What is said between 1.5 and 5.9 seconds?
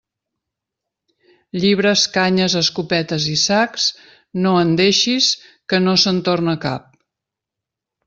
Llibres, canyes, escopetes i sacs, no en deixis, que